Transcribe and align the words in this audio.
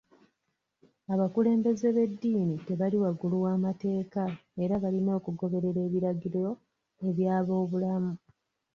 Abakulembeze 1.13 1.87
b'eddiini 1.95 2.55
tebali 2.67 2.97
waggulu 3.03 3.35
w'amateeka 3.45 4.21
era 4.63 4.75
balina 4.83 5.11
okugoberera 5.19 5.79
ebiragiro 5.87 6.45
eby'abobulamu 7.07 8.13